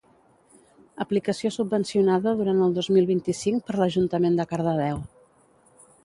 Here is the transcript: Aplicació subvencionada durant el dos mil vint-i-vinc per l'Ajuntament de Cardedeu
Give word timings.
Aplicació 1.03 1.49
subvencionada 1.57 2.33
durant 2.39 2.63
el 2.67 2.73
dos 2.77 2.89
mil 2.95 3.07
vint-i-vinc 3.11 3.67
per 3.67 3.75
l'Ajuntament 3.81 4.39
de 4.41 4.47
Cardedeu 4.55 5.03